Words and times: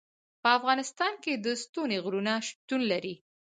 په 0.41 0.49
افغانستان 0.57 1.13
کې 1.23 1.31
ستوني 1.63 1.97
غرونه 2.03 2.33
شتون 2.47 2.81
لري. 2.91 3.15